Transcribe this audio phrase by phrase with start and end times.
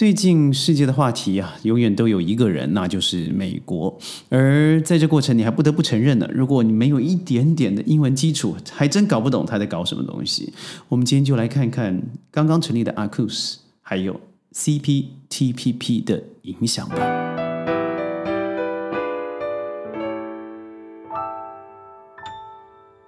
[0.00, 3.98] 最近世界的话题啊，永远都有一个人，那就是美国。
[4.30, 10.54] 而在这过程，你还不得不承认呢，如果你没有一点点的英文基础，还真搞不懂他在搞什么东西。
[10.88, 14.18] 我们今天就来看看刚刚成立的 AUKUS 还有
[14.54, 17.49] CPTPP 的影响吧。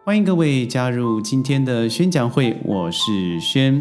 [0.04, 3.80] 欢迎各位加入今天的宣讲会，我是轩。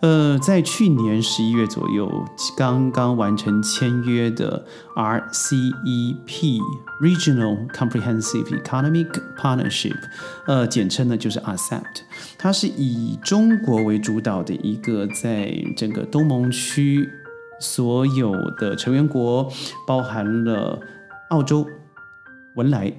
[0.00, 2.10] 呃，在去年十一月左右，
[2.56, 4.66] 刚刚完成签约的
[4.96, 6.58] RCEP
[7.00, 9.06] Regional Comprehensive Economic
[9.38, 9.94] Partnership，
[10.48, 11.84] 呃，简称呢就是 RCEP。
[12.36, 17.08] 它是以中国为主导的一个，在整个东盟区
[17.60, 19.48] 所有的成员国，
[19.86, 20.80] 包含了
[21.28, 21.64] 澳洲、
[22.56, 22.92] 文莱、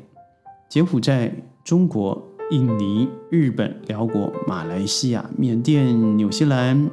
[0.70, 2.30] 柬埔寨、中国。
[2.52, 6.90] 印尼、日本、辽国、马来西亚、缅甸、纽西兰、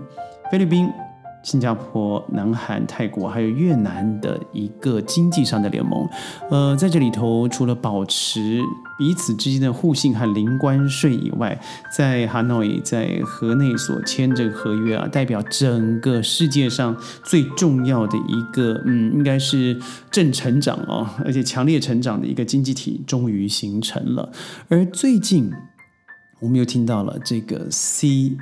[0.53, 0.89] 菲律宾、
[1.43, 6.07] 新加坡、南韩、泰国，还有越南的一个经济上的联盟。
[6.51, 8.61] 呃，在这里头，除了保持
[8.99, 11.59] 彼此之间的互信和零关税以外，
[11.97, 19.81] 在哈内在河内所签这个合约啊，代表整个世界上最重要的一个，嗯，应该是
[20.11, 24.31] 正成长哦，而且强烈成长的一个经济体终于形成了。
[24.69, 25.51] 而最近。
[26.41, 28.37] 我们又听到了这个 CPTPP，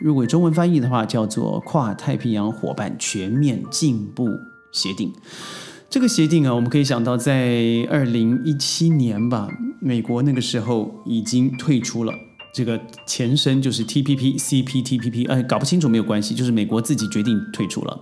[0.00, 4.26] 如果中文翻译的话，叫做跨太平洋伙伴全面进步
[4.72, 5.12] 协定。
[5.90, 12.14] 这个协定啊，我们可以想到，在二零一七年吧，美国那个时候已经退出了。
[12.52, 18.00] 这个前身就是 TPP、CPTPP，哎，搞不清楚没有关系，就是美国自己决定退出了。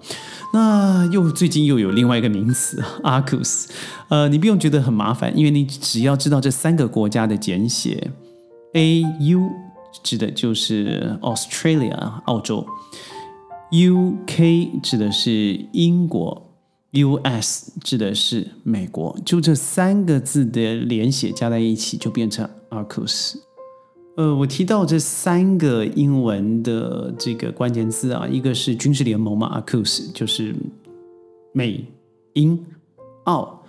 [0.53, 3.69] 那又最近又有另外一个名词 AUKUS，
[4.09, 8.11] 呃，你不用觉得很麻烦，因为你只要知道这三个国家的简写
[8.75, 9.49] ，AU
[10.03, 12.67] 指的就是 Australia 澳洲
[13.71, 16.51] ，UK 指的是英国
[16.93, 23.35] ，US 指的是美国，就这三个字的连写加在一起就变成 AUKUS。
[24.21, 30.55] 呃，我提到这三个英文的这个关键字啊，一个是军事联盟嘛，AUKUS 就是
[31.55, 31.87] 美、
[32.35, 32.63] 英、
[33.25, 33.63] 澳，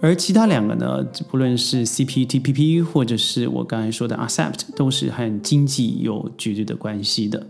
[0.00, 7.44] 而其他两个呢，不论是 CPTPP 或者是我刚才说的 ACEPT，都是和经济有绝对的关系的。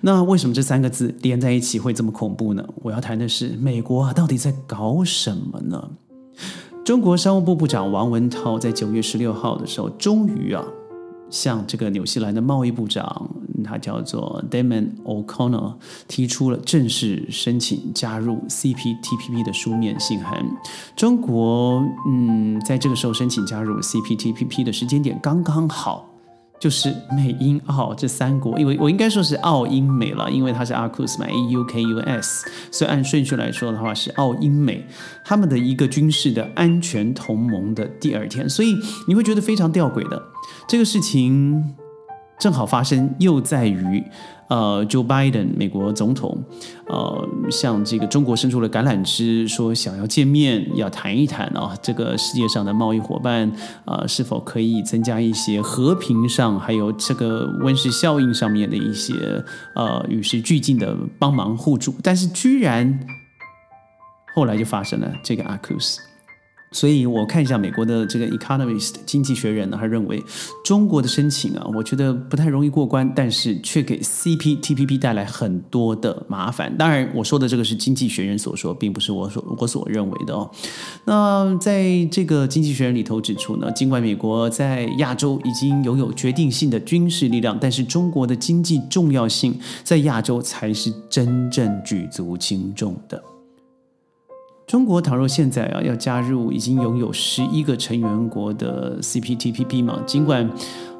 [0.00, 2.68] 那为什么这三个字连在一起会这么恐怖呢？
[2.82, 5.90] 我要谈的是美国到底在搞什么呢？
[6.84, 10.64] 中国商务部部长王文涛在九月十六号的时候，终于啊。
[11.30, 13.30] 向这个纽西兰的贸易部长，
[13.62, 15.74] 他叫做 Damon O'Connor，
[16.08, 20.44] 提出了正式申请加入 CPTPP 的书面信函。
[20.96, 26.09] 中国，嗯，在这个时候申请加入 CPTPP 的时间点刚刚好。
[26.60, 34.86] 就是美英澳这三国，因为我应该说是澳英美了，因为它是 AUKUS 嘛，A U K U S，所以按顺序来说的话是澳英美
[35.24, 38.76] 他们的一个军事的安全同盟的第二天，所以
[39.08, 40.22] 你会觉得非常吊诡的
[40.68, 41.74] 这个事情。
[42.40, 44.02] 正好发生又在于，
[44.48, 46.42] 呃，Joe Biden 美国总统，
[46.86, 53.52] 呃，向这个中国伸出了橄榄枝，说想要见面，要谈一谈啊，这个世界上的贸易伙伴
[53.84, 59.12] 啊，是否可以增加一些和平上，还有这个温室效应上面的一些
[59.74, 62.98] 呃与时俱进的帮忙互助，但是居然
[64.34, 66.09] 后来就发生了这个 AUKUS。
[66.72, 70.22] 所以我看一下美国的这个《Economist》经济学人呢，他认为
[70.64, 76.76] 中国的申请啊，我觉得不太容易过关，但是却给 CPTPP 带来很多的麻烦。
[76.76, 80.48] 当然，我说的这个是经济学人所说，并不是我所我所认为的哦。
[81.04, 93.20] 那在这个经济学人里头指出呢，尽管美国在亚洲已经拥有决定性的军事力量，但是中国的经济重要性在亚洲才是真正举足轻重的。
[94.70, 100.48] 中国倘若现在啊要加入已经拥有十一个成员国的 CPTPP 嘛，尽管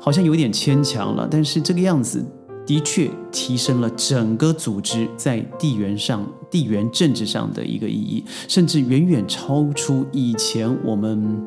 [0.01, 2.21] 好像有点牵强了，但是这个样子
[2.67, 11.41] 的确提升了整个组织在地缘上、地缘政治上的一个意义，甚至远远超出以前我们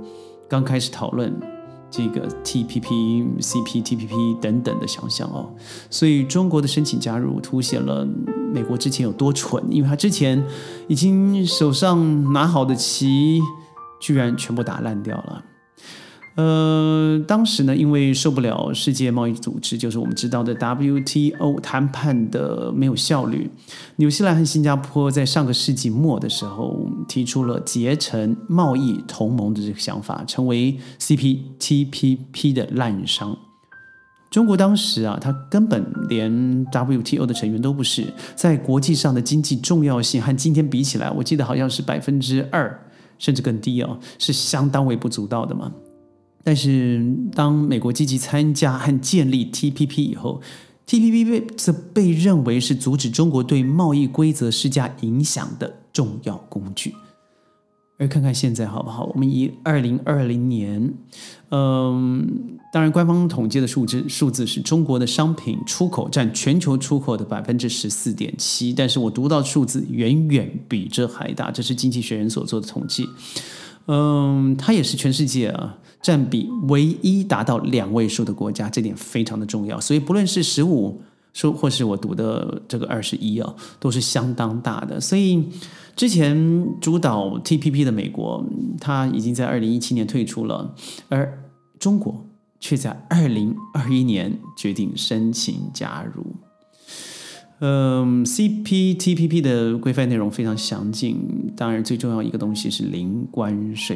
[0.47, 1.37] 刚开始讨论。
[1.95, 5.53] 这个 TPP、CPTPP 等等的想象哦，
[5.91, 8.03] 所以中国的申请加入凸显了
[8.53, 10.41] 美国之前有多蠢，因为他之前
[10.87, 13.41] 已经手上拿好的棋，
[13.99, 15.43] 居然全部打烂掉了。
[16.35, 23.51] 呃，当时呢，因为受不了世界贸易组织，就是我们知道的 WTO 谈判的没有效率，
[23.97, 33.37] 纽西兰和新加坡在上个世纪末的时候提出了结成贸易同盟的这个想法，成为 CPTPP 的滥觞。
[34.33, 42.83] 中国当时啊，它根本连 WTO 的成员都不是，在国际上的经济重要性和今天比起来，我记得好像是百分之二
[43.19, 45.71] 甚至更低哦，是相当微不足道的嘛。
[46.43, 50.41] 但是当美国积极参加和建立 TPP 以后
[50.87, 56.95] ，TPP 被则被认为是阻止中国对贸易规则施加影响的重要工具。
[58.03, 59.05] 而看看现在好不好？
[59.13, 60.93] 我们以二零二零年，
[61.49, 73.07] 嗯，当然官方统计的数字数字是中国的商品出口占全球出口的百分之十四点七，但是我读到数字远远比这还大，这是经济学人所做的统计。
[73.87, 79.79] 嗯，它也是全世界啊占比唯一达到两位数的国家，这点非常的重要。
[79.79, 81.01] 所以不论是十五，
[81.33, 85.01] 说或是我读的这个二十一啊，都是相当大的。
[85.01, 85.43] 所以。
[85.95, 86.35] 之前
[86.81, 88.43] 主导 TPP 的美国，
[88.81, 90.73] 它已经在二零一七年退出了，
[91.07, 92.25] 而中国
[92.59, 96.25] 却在二零二一年决定申请加入。
[97.59, 103.95] 嗯，CPTPP 的规范内容非常详尽，当然最重要一个东西是零关税，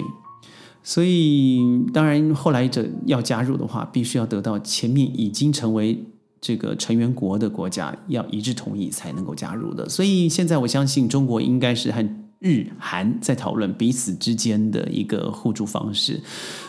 [0.84, 6.06] 所以当然后来者要加入的话，必须要得到前面已经成为。
[6.40, 12.08] 这个成员国的国家要一致同意才能够加入的，所以现在我相信中国应该是和
[12.40, 16.22] 日韩在讨论彼此之间的一个互助方式。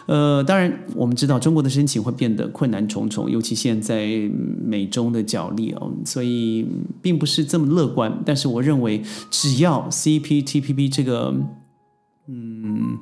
[0.07, 4.07] 呃，当然我们知道中国的申请会变得困难重重，尤其现在
[4.65, 6.67] 美中的角力哦，所以
[7.03, 8.23] 并不是这么乐观。
[8.25, 11.35] 但是我认为，只要 CPTPP 这个
[12.27, 12.99] 嗯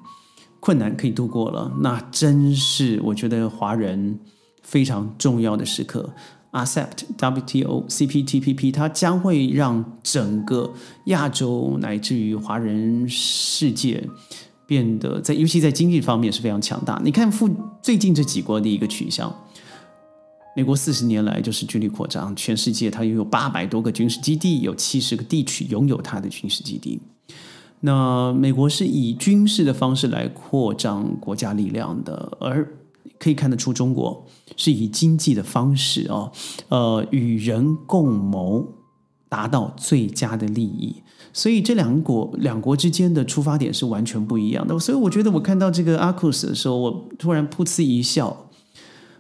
[0.59, 4.19] 困难可以度过了，那真是我觉得华人
[4.65, 6.13] 非常重要的时刻。
[6.57, 10.73] Accept WTO CPTPP，它将会让整个
[11.05, 14.03] 亚洲乃至于华人世界
[14.67, 16.99] 变得在，尤其在经济方面是非常强大。
[17.05, 17.51] 你看，附
[17.83, 19.31] 最近这几国的一个取向，
[20.57, 26.99] 美国四十年来就是军力扩张，全世界它拥有八百多个军事基地，有七十个地区拥有它的军事基地。
[27.81, 32.67] 那美国是以军事的方式来扩张国家力量的，而
[33.19, 34.27] 可以看得出，中国
[34.57, 36.31] 是以经济的方式哦，
[36.69, 38.67] 呃，与人共谋，
[39.29, 40.97] 达到最佳的利益。
[41.33, 44.79] 所以这两国两国之间的出发点是完全不一样的。
[44.79, 48.49] 所以我觉得，我看到这个阿库斯的时候，我突然噗嗤一笑。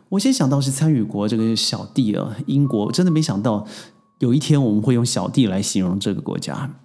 [0.09, 3.67] 我先想到是参与国这个小弟啊，英国，真的没想到
[4.21, 6.79] 有一天我们会用小弟来形容这个国家。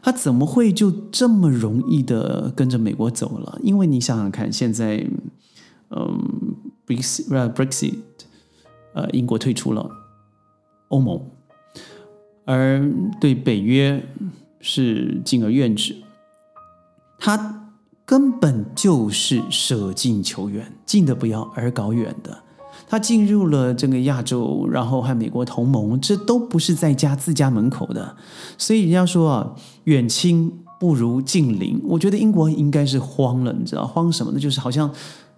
[0.00, 3.58] 他怎么会就这么容易的跟着美国走了？
[3.62, 5.06] 因为你想想看，现在。
[5.90, 6.54] 嗯
[6.86, 7.94] ，Brexit，
[8.92, 9.90] 呃，英国退出了
[10.88, 11.20] 欧盟，
[12.44, 12.86] 而
[13.20, 14.06] 对北约
[14.60, 15.96] 是敬而远之，
[17.18, 17.70] 他
[18.04, 22.38] 根本就是舍近求远，近的不要而搞远的。
[22.86, 28.16] 他进入了这个亚洲，然后和美国同盟，这都不是在家自家门口的。
[28.56, 29.54] 所以人家说啊，
[29.84, 31.80] 远亲不如近邻。
[31.84, 34.38] 我觉得英国应该是慌了，你知道慌什么呢？
[34.38, 34.90] 就是好像。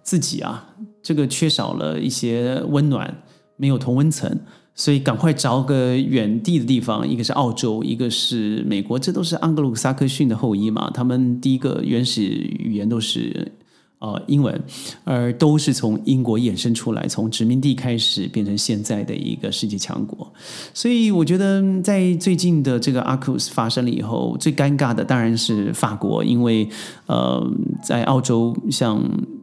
[0.03, 3.23] 自己啊，这个缺少了一些温暖，
[3.57, 4.39] 没有同温层，
[4.73, 10.89] 所以赶快找个远地的地方，一个是澳洲，一个是美国，这都是盎格鲁撒克逊的后裔嘛。
[10.93, 13.51] 他们第一个原始语言都是
[13.99, 14.59] 呃英文，
[15.03, 20.33] 而都是从英国衍生出来，从殖民地开始变成现在的一个世界强国。
[20.73, 26.67] 所以我觉得，在最近的这个阿库斯发生了以后，最尴尬的当然是法国，因为
[27.05, 27.47] 呃，
[27.83, 28.99] 在澳洲像。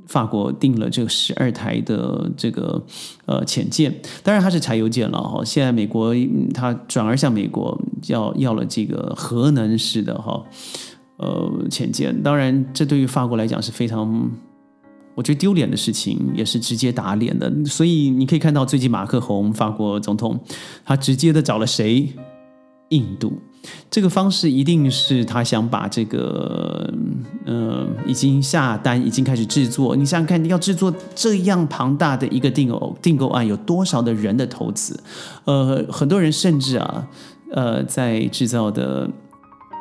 [0.08, 2.82] 法国订了这个十二台的这个
[3.26, 5.44] 呃潜舰，当然它是柴油舰了哈。
[5.44, 6.14] 现在美国
[6.52, 10.42] 它转而向美国要要了这个核能式的哈
[11.18, 14.30] 呃潜舰，当然这对于法国来讲是非常
[15.14, 17.52] 我觉得丢脸的事情，也是直接打脸的。
[17.66, 20.40] 所以你可以看到最近马克宏法国总统
[20.84, 22.08] 他直接的找了谁？
[22.90, 23.38] 印度。
[23.90, 26.92] 这个方式一定是他想把这个，
[27.46, 29.96] 嗯，已经下单、已经开始制作。
[29.96, 34.98] 你想想看，要制作这样庞大的一个订购订购案，有多少的人的投资？
[35.44, 37.06] 呃，很多人甚至啊，
[37.52, 39.10] 呃，在制造的。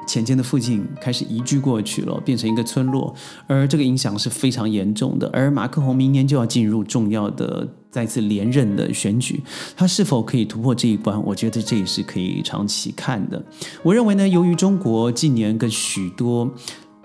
[0.08, 3.13] 前间的附近开始移居过去了，变成一个村落，
[3.46, 5.29] 而这个影响是非常严重的。
[5.34, 7.67] 而马克宏明年就要进入重要的
[7.98, 9.42] 再次连任的选举，
[9.75, 11.20] 他是否可以突破这一关？
[11.25, 13.44] 我觉得这也是可以长期看的。
[13.82, 16.48] 我认为呢，由于中国近年跟许多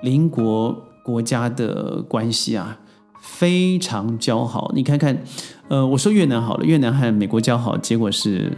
[0.03, 2.79] 邻国国家的关系啊
[3.23, 5.17] 非常交好，你看看，
[5.69, 8.53] 呃，我说越南好了，越南和美国交好，结果是。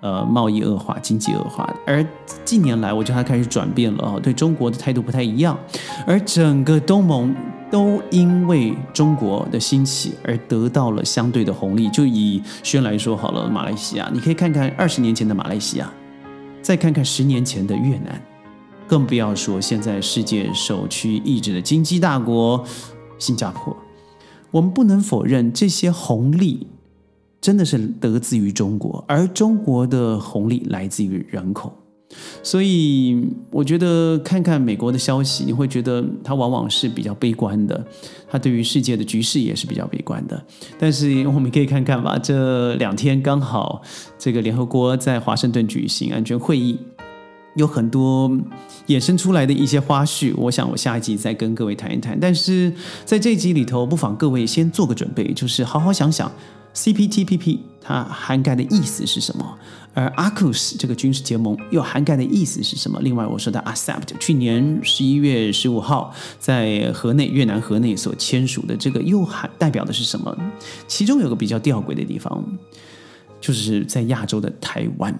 [0.00, 2.06] 呃，贸易恶化，经济恶化，而
[2.44, 5.58] 近年来，我觉得它开始转变了啊，对中国的态度不太一样，
[6.06, 7.34] 而整个东盟
[7.70, 11.88] 都因为中国的兴起而得到了相对的红利。
[11.90, 15.92] 就以轩来说好了，马来西亚，你可以看看二十年前的马来西亚，
[16.62, 18.22] 再看看十年前的越南，
[18.86, 22.64] 更不要说现在世界首屈一指的经济大国
[23.18, 23.76] 新加坡。
[24.50, 26.66] 我们不能否认这些红利
[27.40, 31.72] 真的是得自于中国，而中国的红利来自于人口。
[32.42, 37.84] 所以，我觉得看看美国的消息，你会觉得它往往是比较悲观的，
[38.30, 40.42] 它对于世界的局势也是比较悲观的。
[40.78, 43.82] 但是，我们可以看看吧，这两天刚好
[44.18, 46.78] 这个联合国在华盛顿举行安全会议，
[47.56, 48.30] 有很多
[48.86, 50.32] 衍生出来的一些花絮。
[50.36, 52.18] 我想我下一集再跟各位谈一谈。
[52.18, 52.72] 但是
[53.04, 56.32] 在这一集里头，不妨各位先做个准备，就是好好想想
[56.78, 59.58] CPTPP 它涵盖的意思是什么。
[59.94, 63.00] 而 AUKUS 这个军事结盟又涵盖的意思是什么？
[63.00, 70.36] 另外，我说的 ASEPT 去年十一月十五号在河内越南河内所签署的这个又含代表的是什么？
[70.86, 72.44] 其中有个比较吊诡的地方，
[73.40, 75.18] 就是在亚洲的台湾。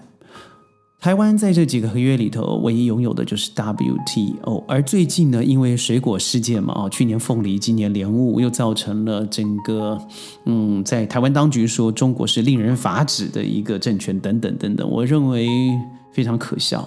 [0.99, 4.65] 台湾在这几个合约里头，唯一拥有的就是 WTO。
[4.67, 9.97] 而最近呢，因为水果事件嘛，啊，去年凤梨，今年莲雾，又造成了整个，
[10.43, 15.47] 嗯，在台湾当局说中国是令人发指的一个政权，等等等等，我认为
[16.11, 16.85] 非常可笑。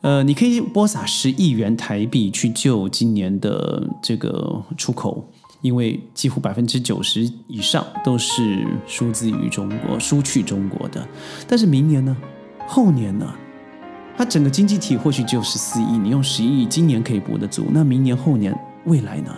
[0.00, 5.22] 呃，你可以拨撒十亿元台币去救今年的这个出口，
[5.60, 11.06] 因为几乎百分之九十以上都是输自于中国，输去中国的。
[11.46, 12.16] 但是明年呢？
[12.66, 13.32] 后年呢？
[14.16, 17.66] 它整个经济体或许只有十四亿，你用十亿，今年可以补得足。
[17.70, 19.30] 那明年、后年、未来呢？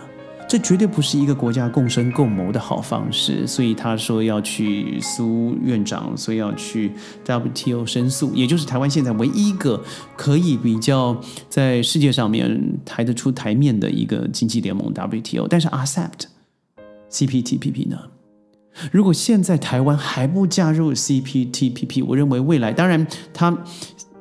[0.47, 3.45] 这绝对不是一个国家共生共谋的好方式。
[3.45, 6.91] 所以他说要去苏院长，所以要去
[7.23, 9.83] WTO 申诉，也就是台湾现在唯一一个
[10.15, 11.15] 可以比较
[11.49, 15.47] 在世界上面抬得出台面的一个经济联盟 WTO。
[15.47, 16.23] 但是 Accept
[17.11, 17.97] CPTPP 呢？
[18.91, 23.57] 如果现在台湾还不加入 CPTPP，我认为未来当然它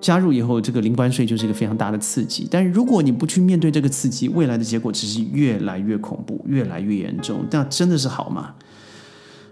[0.00, 2.47] 加入以后，这个零关税就是一个非常大的刺激。
[2.50, 7.45] 但是如果你不去面对这个刺激，未来的结果只是越来越恐怖，越来越严重。
[7.50, 8.55] 那真的是好吗？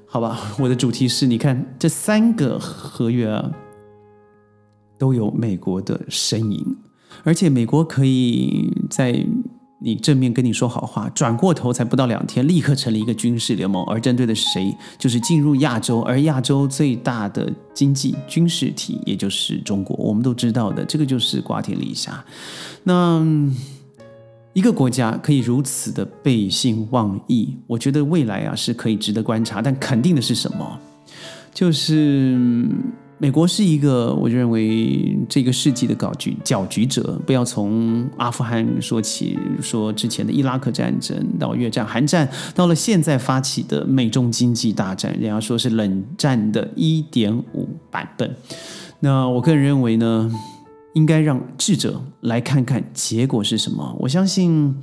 [0.06, 3.50] 好吧，我的主题是你看这三个合约啊，
[4.98, 6.76] 都有美国的身影，
[7.22, 9.26] 而且美国可以在。
[9.78, 14.74] 你正面跟你说好话，转过头才不到两天，立刻成立一个军事联盟，而针对的是谁？
[14.98, 19.94] 就是进入亚洲，而亚洲最大的经济军事体，也就是中国。
[19.96, 22.24] 我们都知道的，这个就是瓜田李下。
[22.84, 23.22] 那
[24.54, 29.60] 一个国家可以如此的背信忘义，我觉得未来啊是可以值得观察。
[29.60, 30.80] 但肯定的是什么？
[31.52, 32.66] 就是。
[33.18, 37.18] 美国是一个，我认为这个世纪的搞局搅局者。
[37.24, 48.36] 不要从阿富汗说起，说之前的伊拉克战争到越战、韩战，到了现在发起的美中经济大战，人家说是冷战的一点五版本。
[49.00, 50.30] 那我个人认为呢，
[50.92, 53.96] 应该让智者来看看结果是什么。
[54.00, 54.76] 我相信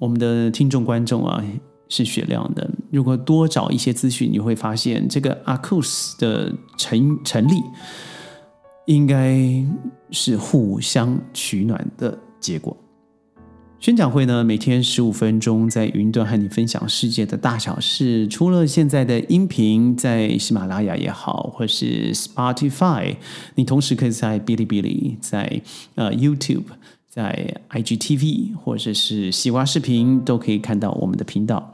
[0.00, 1.40] 我们的听众观众啊。
[1.88, 2.70] 是雪亮的。
[2.90, 7.62] 如果多找一些资讯，你会发现这个 AUKUS 的成成立，
[8.86, 9.64] 应该
[10.10, 12.76] 是互相取暖的结果。
[13.78, 18.26] 宣讲会呢，每天十五分钟，在云端和你分享世界的大小事。
[18.26, 23.16] 除了现在的音频，在喜马拉雅也好，或是 Spotify，
[23.54, 25.60] 你同时可以在哔哩哔哩，在
[25.94, 26.64] 呃 YouTube。
[27.16, 31.72] 在 IGTV 或者是西瓜视频都可以看到我们的频道。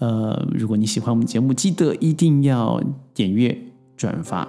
[0.00, 2.82] 呃，如果你喜欢我们节目，记得一定要
[3.14, 3.56] 点阅
[3.96, 4.48] 转发。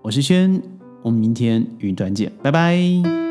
[0.00, 0.62] 我是轩，
[1.02, 3.23] 我们明天云端见，拜拜。